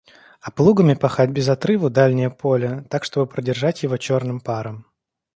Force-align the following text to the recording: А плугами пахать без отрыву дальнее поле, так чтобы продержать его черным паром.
А 0.41 0.49
плугами 0.51 0.95
пахать 0.95 1.29
без 1.29 1.47
отрыву 1.47 1.91
дальнее 1.91 2.31
поле, 2.31 2.81
так 2.89 3.03
чтобы 3.03 3.27
продержать 3.31 3.83
его 3.83 3.97
черным 3.97 4.39
паром. 4.41 4.87